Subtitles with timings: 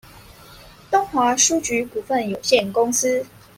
[0.89, 3.23] 東華書局股份有限公司